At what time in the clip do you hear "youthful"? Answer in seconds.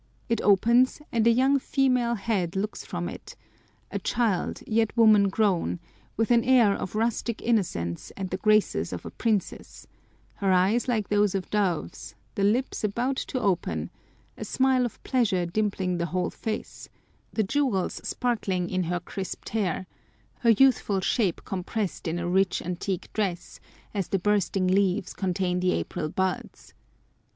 20.49-20.99